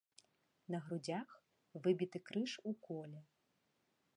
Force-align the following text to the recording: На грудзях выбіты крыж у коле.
На 0.75 0.79
грудзях 0.85 1.29
выбіты 1.83 2.17
крыж 2.31 2.51
у 2.71 2.73
коле. 2.89 3.19